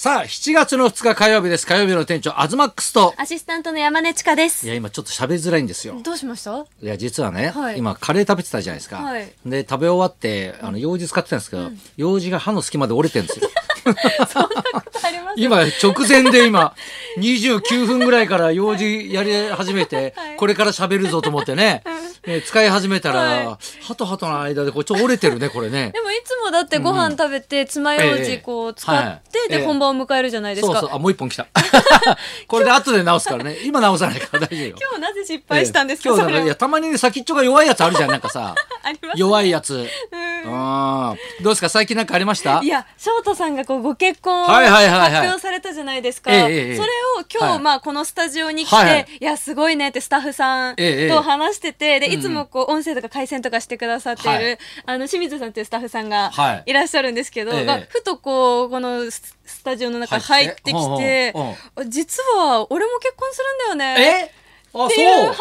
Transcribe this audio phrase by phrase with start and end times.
[0.00, 1.66] さあ、7月の2日火曜日です。
[1.66, 3.14] 火曜日の店長、アズマックスと。
[3.16, 4.68] アシスタントの山根千佳ですい。
[4.68, 5.98] や、今ちょっと喋りづらいんですよ。
[6.04, 6.64] どうしました？
[6.80, 8.98] いや、実はね、はい今カレー食べてたじゃないですか。
[8.98, 13.50] はいで、食べ終わって、あの、用事使ってたんですけど、用事が歯の隙間で折れてるんですよ。
[15.02, 15.40] あります？
[15.40, 16.76] 今、直前で今、
[17.18, 21.82] 29分ぐらいから用事やり始めて、はいこれから喋るぞと思ってね、
[22.34, 25.90] え使い始めたら、は歯と歯との間でこれちょ折れてるね、これね。
[25.92, 30.72] でもいつもだってご飯食べて爪楊ええ枝こう使って、で本番を迎えるじゃないですか。
[30.74, 31.46] そうそう、あ、もう一本来た。
[32.46, 33.56] これで後で直すからね。
[33.64, 34.76] 今直さないから大丈夫よ。
[34.80, 36.16] 今日なぜ失敗したんですか、ええ。
[36.16, 38.54] 今日いや、たまにね、先っちょが弱いやつあるじゃん、なんかさ。
[38.82, 39.74] あります弱いやつ。
[39.74, 39.88] うん。
[41.42, 41.68] どうですか？
[41.68, 42.60] 最近なんかありました？
[42.62, 44.64] いや翔太さんがこうご結婚発
[45.26, 46.78] 表されたじゃないですか、それを
[47.32, 47.58] 今日、はい。
[47.58, 48.86] まあこのスタジオに来て、はい。
[48.86, 51.08] いはいやすごいねってスタッフさんええ。
[51.10, 54.58] と話してて、でいつもこう音声とか回線とかしてくださっている、はい。
[54.86, 56.62] あの清水さんっていうスタッフさんがはい。
[56.66, 57.64] いらっしゃるんですけど、ええ。
[57.64, 61.34] がふとこうこのススタジオの中入っ入っててきて
[61.86, 64.32] 実は俺も結婚するんだよね
[64.86, 65.36] っていう話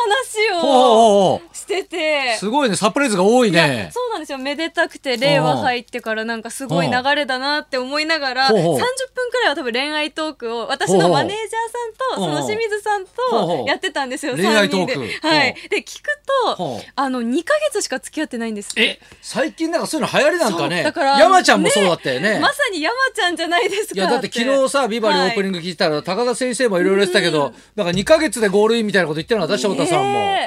[0.56, 2.34] をほしてて。
[2.36, 2.40] う。
[2.40, 3.90] すごいね、サプライズが多いね。
[3.94, 4.38] そうなんですよ。
[4.38, 8.78] めでたくて令和入ってからなんかすごい流れだなって思いながら30ほうほう。
[8.78, 15.28] 分くらいは多分恋愛トークを私のマネージャーさんとその清水さんとやってたんですよ恋愛トーク。
[15.28, 15.54] はい。
[15.54, 16.08] ほで聞く
[16.46, 18.74] とあの2ヶ月しか付き合ってないんです。
[18.78, 20.84] え、最近なんかそういうの流行りなんかね。
[20.84, 21.20] だから。
[21.20, 22.40] 山ちゃんもそうだったよね。
[22.40, 30.38] まさに山ちゃんじゃないですかいやだって昨日さ「ビバリーオープニンググ聞いたら、高田先生もいろいろ言ってたけど、だから2か月でゴールインみたいなこと言ってなかった翔太さんも、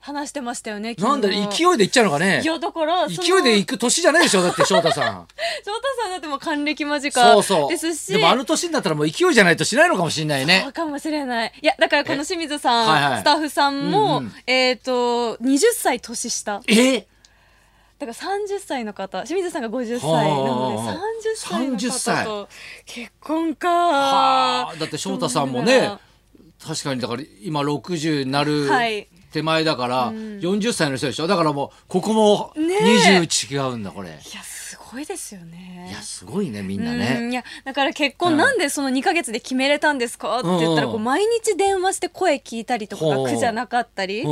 [0.00, 2.40] 話してましたよねなんだ勢いで行っちゃうのかね。
[2.42, 5.28] いやだからその勢いで行く年じゃないでしょだって翔太さん。
[5.62, 7.68] 翔太さんだってもう還暦間近そうそう。
[7.68, 8.12] ですし。
[8.14, 10.62] でもあの年になったらもう勢いじゃないとしないのかもしれないね。
[10.64, 11.52] そうかもしれない。
[11.60, 13.20] いや、だからこの清水さん、はいはい。
[13.20, 14.32] スタッフさんも、うんうん。
[14.46, 16.62] えっ、と、20歳年下。
[16.66, 17.06] え？
[17.98, 20.10] だから30歳の方、清水さんが50歳。
[20.10, 20.24] はあ。
[20.24, 22.48] なので、30歳の30歳方と
[22.86, 23.68] 結婚か。
[23.68, 24.76] はあ。
[24.76, 25.98] だって翔太さんもね
[26.66, 31.28] 確かにだから今60になるはい手前だから、40歳の人でしょ？
[31.28, 33.20] だからもうここもねえ。
[33.20, 35.86] 20違うんだこれ、いや、すごいですよね。
[35.88, 38.38] いやすごいねみんなうねんいやだから結婚うん。
[38.38, 40.40] なんでその2ヶ月で決めれたんですか？
[40.40, 44.24] って言ったらうんこう毎日電話して声聞いたりとか苦じゃなかったり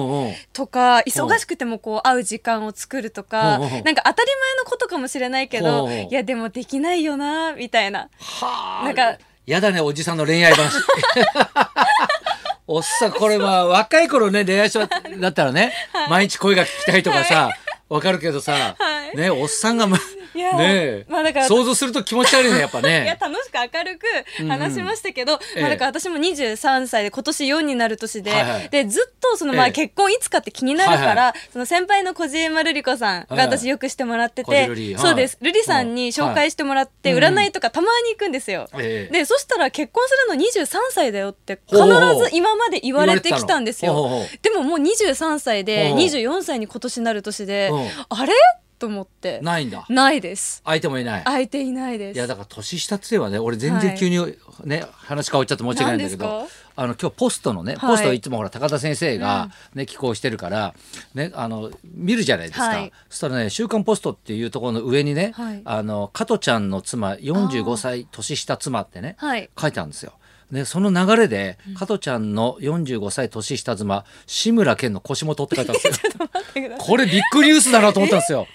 [0.53, 8.09] とか忙しくてもこう会う時間を作るとかなんか当たり前のことかもしれないけどいやでもできないよなみたいな。
[8.19, 8.85] はあ。
[8.85, 9.17] なんか
[9.47, 10.73] やだねおじさんの恋愛話
[12.71, 15.73] おっさんこれは若い頃ね恋愛し だったらね、
[16.11, 17.51] 毎日声が聞きたいとかさ
[17.89, 19.17] わかるけどさ、はい。
[19.17, 19.99] ねおっさんがま
[20.35, 25.63] ねえ、まあだから想像すると気持ち悪いねやっぱいやね楽しく明るく話しましたけど、ええ。
[25.63, 28.69] まあ、だから私も23歳で今年4になる年で,、はいはい。
[28.69, 29.73] でずっとそのまあええ。
[29.73, 34.95] 結婚いつかって気になるから、はいはその先輩の小島瑠璃子さんが私よくしてもらってて、はい。
[34.99, 35.39] そうです。
[35.41, 37.23] 瑠璃さんに紹介してもらってはい。
[37.23, 38.69] 占いとかたまに行くんですよ。
[38.75, 39.13] ええ。
[39.13, 41.85] でそしたら結婚するの23歳だよって必ず
[42.33, 44.27] 今まで言われてきたんですよ。
[44.43, 46.07] でももう23歳でほうほう。
[46.07, 47.78] 24歳に今年なる年でうん
[48.09, 48.33] あれ？
[48.79, 49.41] と思って。
[49.43, 49.85] ないんだ。
[49.89, 50.63] ないです。
[50.65, 51.23] 相手もいない。
[51.25, 52.17] 相手いないです。
[52.17, 53.99] いやだから年下って言えばね俺全然はい。
[53.99, 54.19] 急に
[54.65, 57.91] ね、話変わっちゃって申し訳ないんだけどあの今日ポストのね、はい。
[57.91, 60.75] ポストいつもほら高田先生が、ね寄稿してるから、
[61.15, 62.93] ね、あの見るじゃないですか、はい。
[63.11, 65.63] そしたらね「週刊ポスト」っていうところの上にね、はい。
[65.65, 69.51] あの加トちゃんの妻45歳年下妻ってね、はい。
[69.61, 70.13] 書いてあるんですよ。
[70.53, 76.77] でその流れで、加トちゃんの45歳年下妻志村けんの腰元って書いてあるんですよ。
[76.79, 78.47] これビッグニュースだなと思ったんですよ。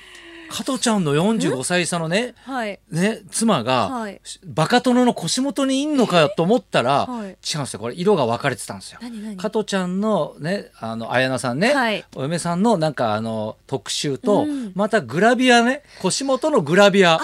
[0.49, 2.79] 加トちゃんの45歳差のねはい。
[2.91, 4.21] ね、妻が、はい。
[4.45, 7.29] バカ殿の腰元にいんのかよと思ったら、はい。
[7.29, 7.79] 違うんですよ。
[7.79, 8.99] これ色が分かれてたんですよ。
[9.37, 12.05] 加トちゃんのねあの綾菜さんね、はい。
[12.15, 14.71] お嫁さんのなんかあの特集と、うん。
[14.75, 17.19] またグラビアね腰元のグラビア。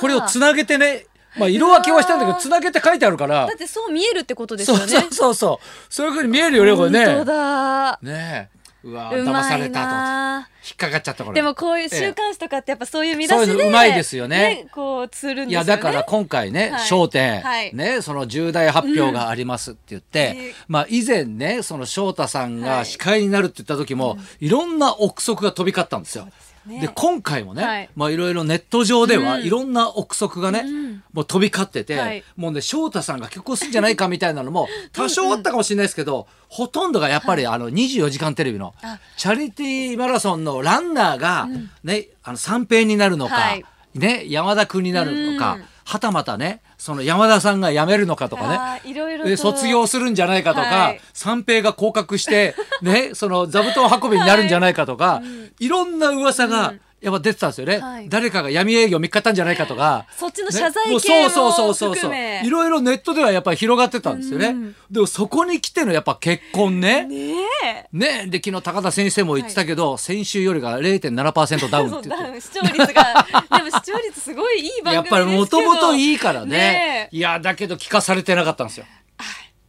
[0.00, 1.06] これをつなげてね
[1.38, 3.46] まあ色分けはしたんだけどつなげて書いてあるから。
[3.46, 4.86] だってそう見えるってことですよね。
[4.86, 5.66] そうそうそう。
[5.88, 7.06] そういうふうに見えるよねこれね。
[7.06, 7.98] 本当だ。
[8.02, 8.54] ねえ。
[8.84, 11.36] うわう騙されたと引っかかっちゃったこれ。
[11.36, 14.66] でもこういう週刊誌とかってやっぱそういう見出しでそういうのうまいですよね。
[14.72, 15.50] こうつるんですよね。
[15.52, 17.74] いやだから今回ねはい『笑点』はい。
[17.74, 20.52] ねその重大発表がありますって言って、うん。
[20.68, 22.78] まあ以前ねその翔太さんはい。
[22.80, 26.28] が司会になるって言った時も、いろんな憶測が飛び交ったんですよ。
[26.66, 26.80] ね。
[26.80, 27.90] で今回もね、はい。
[27.94, 29.44] まあいろいろネット上ではうん。
[29.44, 31.02] いろんな憶測がね、うん。
[31.12, 32.24] もう飛び交ってて、はい。
[32.36, 38.98] もうね翔太さんが結婚するんじゃないかみたいなのも 多少あったかもしれないですけど、ほとんどがやっぱりあの24時間テレビのあ。
[39.16, 41.48] チャリティーマラソンのランナーが
[41.82, 43.64] ね、あの三平になるのか、はい。
[43.94, 48.90] ね、山田君になるのか、うんはたまたねその山田さんが辞めるのかとかね。
[48.90, 51.00] いろいろ卒業するんじゃないかとか、はい。
[51.12, 55.22] 三平が降格して、ね、その座布団運びになるんじゃないかとか、
[55.60, 55.68] い。
[55.68, 58.08] ろんな噂がやっぱ出てたんですよね、はい。
[58.08, 60.06] 誰かが闇営業見っかったんじゃないかとか。
[60.16, 60.52] そっちのね。
[60.52, 62.12] 謝罪系そうそうもそうそうそう。
[62.14, 67.04] いろいろネットではやっぱり広がってたんですよね、うんでもそこに来てのやっぱ結婚ね。
[67.04, 67.34] ね
[67.64, 67.88] え。
[67.92, 68.26] ね。
[68.28, 72.24] で昨日高田先生も言ってたけど、先週よりが0.7%ダウンって言って。
[72.24, 72.40] ダウン。
[72.40, 73.26] 視聴率が。
[73.58, 76.56] でも視聴率すごいいい番組やっぱりもともといいからね。
[76.56, 78.86] ねいやだけど聞かされてなかったんですよ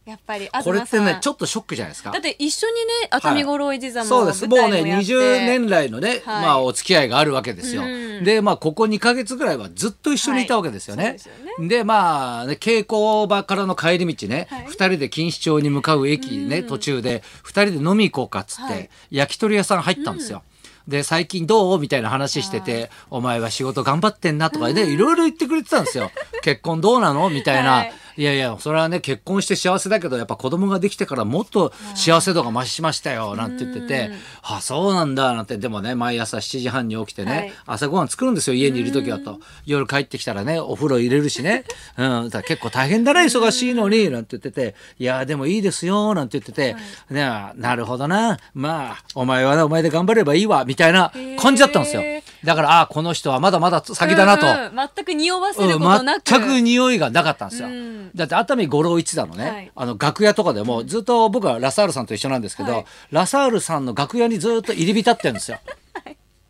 [0.06, 2.12] やっぱりこれってねちょょっとショックじゃないですか？
[2.12, 4.46] だって一緒にね熱海五郎一座もそうです。
[4.46, 5.12] もうね舞台もやって。
[5.12, 6.20] 20年来のね、はい。
[6.42, 7.86] まあお付き合いがあるわけですよ、う
[8.20, 8.24] ん。
[8.24, 10.46] でまあここ2か月ぐらいはずっと一緒にい。
[10.46, 11.32] たわけですよね、はいですよ
[11.68, 14.66] でまあ、ね、稽古場からの帰り道ね、はい。
[14.66, 18.90] 2人で錦糸町に向かう駅ね、途中で2人で飲み行こうかっつって、はい。
[19.10, 20.42] 焼き鳥屋さん入ったんですよ、
[20.86, 21.80] で最近どう？
[21.80, 26.12] みたいな話してて「お前は仕事頑張ってんな」とかねいろいろ言ってくれてたんですよ
[26.42, 34.10] 「結婚どうなの?」みたいな、はいいやいやそれはね結婚して幸せだけどやっぱ子供ができてからもっと幸せ度が増しましたよなんて言ってて
[34.42, 35.56] 「あそうなんだ」なんて。
[35.58, 37.52] でもね毎朝7時半に起きてね、はい。
[37.66, 39.40] 朝ごはん作るんですよ家にいる時はと。
[39.64, 41.64] 夜帰ってきたらねお風呂入れるしね、
[41.96, 46.76] うん、だ結構大変だな忙しいのになんて言ってて「いやでもいいですよ」なんて言ってて、
[47.10, 47.26] ね
[47.56, 48.38] なるほどな。
[48.54, 52.02] まあお前はねお前で頑張ればいいわみたいな感じだったんですよ
[52.44, 54.46] だからあこの人はまだまだ先だなと。
[54.46, 54.90] うんうん。
[54.94, 57.68] 全く匂わせることなく、全く匂いがなかったんですよ。
[57.68, 58.10] うん。
[58.14, 59.72] だって熱海五郎一座のね、はい。
[59.74, 62.84] あの楽屋とかでもずっと僕はラサールさんと一緒なんですけど、はい。
[63.10, 65.58] ラサールさんの楽屋にずっと入り浸ってるんですよ。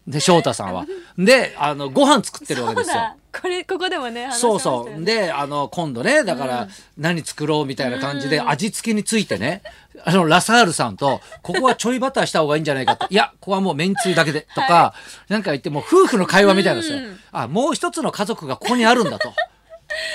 [0.06, 0.86] で翔太さんは。
[1.18, 3.16] であのご飯作ってるわけですよ。
[3.40, 5.04] これここでもね話しそうそう。
[5.04, 9.62] で、あの、今度ね、だから、何作ろうみたいな感じで、味付けについてね、
[10.04, 13.06] あの、ラサールさんと、ここはちょいバターした方がいいんじゃないかと。
[13.10, 14.94] いや、ここはもうめんつゆだけで、とか、
[15.28, 17.00] なんか言って、もう夫婦の会話みたいなんですよ。
[17.30, 19.28] あ、もう一つの家族がここにあるんだと。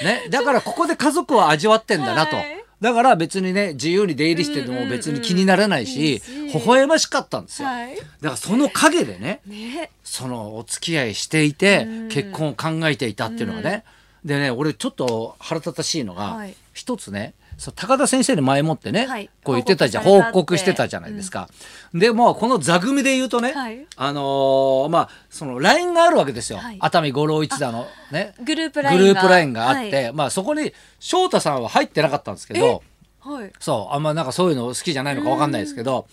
[0.03, 0.27] ね。
[0.31, 2.38] だから、ここで家族を味わってんだなと。
[2.38, 7.68] はいだから別にね、自由に出入りしてても別に気にならないし、微笑ましかったんですよ。
[7.68, 7.95] はい。
[7.95, 9.92] だからその陰でね、ね。
[10.04, 13.83] そのお付き合いしていて、結婚を考えていたっていうのがね、
[14.25, 16.56] でね俺ちょっと腹立たしいのが、はい。
[16.74, 17.33] 一つね
[17.75, 19.30] 高田先生に前もってね、はい。
[19.44, 20.04] こう言ってたじゃん。
[20.04, 21.48] 報告してたじゃないですか。
[21.94, 23.86] でもうこの座組で言うとね、はい。
[23.96, 26.78] あのーまあその LINE があるわけですよ、はい。
[26.80, 28.34] 熱海五郎一座のね。
[28.44, 29.06] グループグ LINE が。
[29.06, 30.13] ループ LINE があって、はい。
[30.13, 32.81] まあそこに翔太さんは入ってなかったんですけど。
[33.19, 33.52] はい。
[33.60, 36.08] そうあんまなんかそういうの好きじゃないのかわかんないですけど、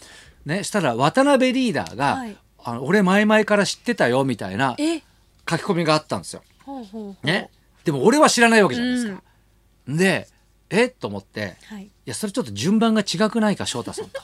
[0.44, 2.36] ねしたら渡辺リーダーが、はい。
[2.62, 4.98] あの俺前々から知ってたよみたいなえ？
[5.48, 6.42] 書き込みがあったんですよ。
[6.66, 7.26] ほうほうほう。
[7.26, 7.48] ね、
[7.84, 9.22] でも俺は知らないわけじゃないですか。
[9.88, 10.28] で
[10.70, 10.86] え？
[10.86, 11.56] っと思って。
[11.66, 11.84] はい。
[11.84, 14.20] いやそれちょっと順番が違くないか翔太さんと。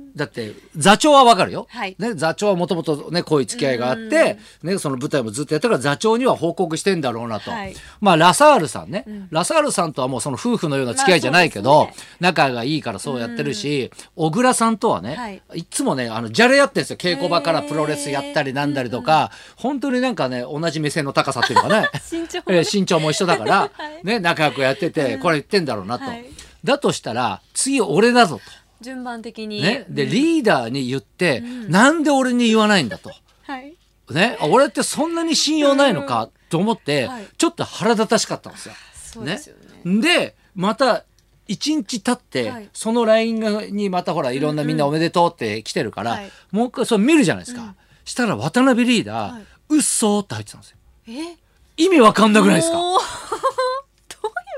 [0.16, 1.96] だって座長はわかるよ、はい。
[1.98, 7.74] ね、座長はもともとねこういう付き合いがあって、ね、その舞台もずっとやったから座長には報告してんだろうなと、はい。
[8.00, 15.42] まあラサールさんね、ラサールさんとはもうその夫婦のような付き合いじゃないけど、まあそうです仲がいいからそうやってるし、小倉さんとはね、はい。
[15.54, 16.96] い、つもねあのじゃれ合ってるんですよ。
[16.96, 22.44] 稽古場からプロレスやったりなんだりとか、本当になんかね同じ目線の高さっていうのかね 身長も。
[22.48, 24.06] えー身長も一緒だから、 はい。
[24.06, 26.06] ね、仲良くやってて、これ言ってんだろうなと。
[26.06, 26.24] はい。
[26.64, 28.40] だとしたら、次俺だぞ
[28.82, 29.60] 順番的に。
[29.60, 29.64] と。
[29.64, 29.86] ね。
[29.88, 33.12] で、リーダーに言って、なんで俺に言わないんだと。
[33.42, 33.74] はい。
[34.10, 34.36] ね。
[34.42, 38.74] 俺ってそんなに信用ないのかと思ってはい、ちょっと腹立たしかったんですよ。
[38.94, 40.00] そうですよね。
[40.00, 41.04] で、また、
[41.48, 42.68] 一日経って、はい。
[42.72, 46.30] その LINE がにまたほらいろんなみんなおめでとうって来てるから、はい。
[46.50, 47.74] もう一回それ見るじゃないですか、
[48.04, 50.76] したら渡辺リーダー、はうっそーって入ってたんですよ。
[51.08, 51.36] え？
[51.76, 52.76] 意味わかんなくないですか？
[52.78, 52.98] どういう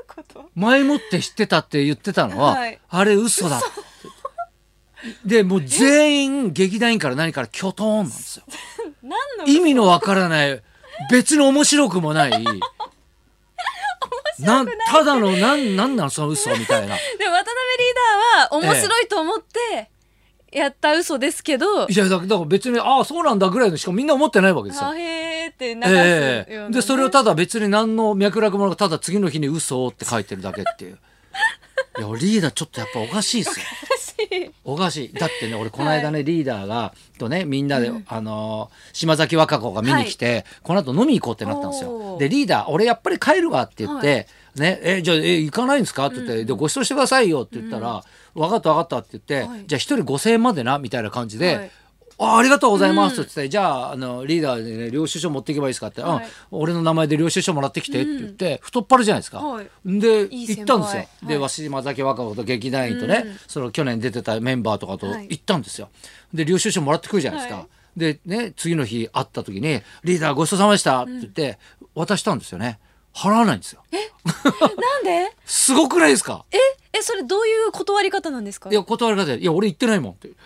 [0.06, 0.50] こと？
[0.54, 2.78] 前もって知ってたって言ってたのは、はい。
[2.88, 3.60] あれ嘘だ
[5.24, 8.44] でもう全員劇団員から何からキョトーンなんですよ。
[9.46, 10.62] 意味のわからない
[11.10, 12.44] 別に面白くもない。
[14.40, 16.96] なんただのなんなんなのその嘘みたいな。
[17.18, 17.94] でも渡辺リー
[18.50, 19.90] ダーは面白いと思って
[20.50, 24.88] やった嘘ですけど、いやだだから別にああそうなんだぐらいのしかみんな思ってないわけですよ。
[24.88, 26.72] あへーって流すね、ええ。
[26.72, 30.98] でそれをただ別に何の脈絡もなくただ次の日に嘘って書いてるだけっていう。
[31.98, 33.66] いやリーダーちょっとやっぱおかしいっすよ
[34.64, 35.12] おかしい。
[35.12, 42.16] だってね俺この間ね、リーダーがとねみんなで、あのー島崎和歌子が見に来て、この後飲み行こうってなったんですよ。
[42.18, 44.26] でリーダー俺やっぱり帰るわって言って、
[44.56, 48.04] ねえじゃあえ行かないんですかって言って、でご馳走してくださいよって言ったら、
[48.34, 49.64] 分かった分かったって言って、はい。
[49.66, 51.70] じゃあ一人5,000円までなみたいな感じで、はい
[52.18, 53.22] あありがとうございます。
[53.22, 56.24] って言って、じゃああのリーダーでね領収書持っていけばいいですかって、はい。
[56.24, 59.38] うん俺の名前で領収書もらってきてって言って、太っ腹じゃないですか。
[59.38, 59.68] はい。
[59.84, 61.06] で行ったんですよ。
[61.26, 61.50] ではい。
[61.50, 65.28] 島崎和歌子と劇団員とね、その去年出てたメンバーとかとはい。
[65.30, 65.88] 行ったんですよ。
[66.32, 67.58] で領収書もらってくるじゃないですか。
[67.60, 67.66] はい。
[67.96, 71.58] でね次の日会った時に「リーダーごちそうさまでした」って言って
[71.94, 72.78] 渡したんですよね。
[73.14, 73.82] 払わないんですよ。
[74.24, 74.30] な
[75.00, 75.32] んで？
[75.44, 76.44] すごくないですか？
[76.50, 76.58] え？
[76.92, 78.68] えそれどういう断り方なんですか？
[78.70, 80.30] いや断り方で「いや俺行ってないもん」って。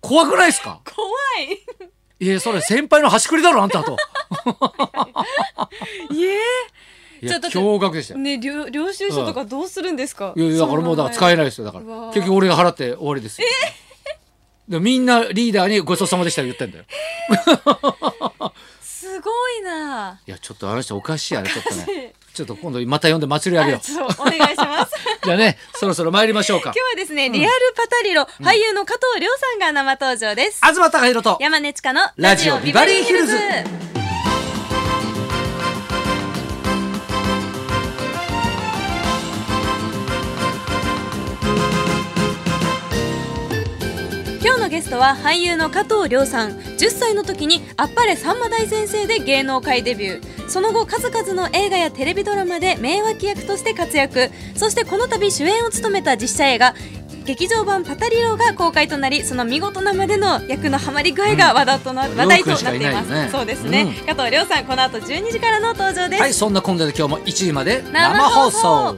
[0.00, 0.80] 怖くないですか？
[0.94, 1.08] 怖
[1.42, 1.58] い。
[2.22, 3.96] いやそれ先輩の端くりだろあんたと。
[6.10, 6.38] いえ。
[7.22, 8.20] いや驚愕でしたよ。
[8.20, 11.84] ね領領収書とかどうするんですか、いやだからもうだから使えないですよだから。
[12.14, 13.48] 結局俺が払って終わりですよ、
[14.68, 16.84] でみんなリーダーにごちそうさまでした言ってんだよ
[19.00, 20.20] すごいな。
[20.26, 22.12] いやちょっとあの人おかしいやねちょっとね。
[22.34, 24.20] ちょっと今度また呼んで祭り上げよう。
[24.20, 24.92] お願いします。
[25.24, 26.64] じゃあねそろそろ参りましょうか。
[26.64, 33.99] 今日はですね、リアルパタリロ、俳優の加藤亮さんが生登場です、東貴博と山根千佳のラジオビバリーヒルズ
[44.80, 46.52] ゲストは俳優の加藤亮さん。
[46.52, 50.48] 10歳の時にあっぱれさんま大先生で芸能界デビュー。
[50.48, 54.30] その後数々の映画やテレビドラマで名脇役として活躍。
[54.56, 56.74] そしてこの度主演を務めた実写映画
[57.26, 63.28] 劇場版パタリロが公開となりその見事なまでの役のハマり具合が話題とな,、話題となっています、よね。
[63.30, 64.06] そうですね、うん。
[64.06, 68.96] 加藤亮さんこの後12時からの登場です、はいそんな今度で今日も1時まで生放送